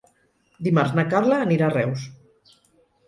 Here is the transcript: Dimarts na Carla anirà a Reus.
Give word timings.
Dimarts 0.67 0.95
na 0.99 1.05
Carla 1.13 1.37
anirà 1.49 1.67
a 1.67 1.73
Reus. 1.79 2.09